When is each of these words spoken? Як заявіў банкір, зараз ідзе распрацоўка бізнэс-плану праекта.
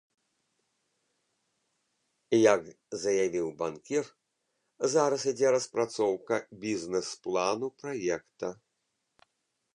Як 2.53 2.61
заявіў 3.03 3.47
банкір, 3.61 4.03
зараз 4.95 5.21
ідзе 5.33 5.49
распрацоўка 5.59 6.35
бізнэс-плану 6.67 7.67
праекта. 7.85 8.47